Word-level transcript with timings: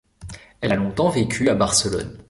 Elle 0.61 0.71
a 0.71 0.77
longtemps 0.77 1.09
vécu 1.11 1.47
à 1.49 1.53
Barcelone. 1.53 2.17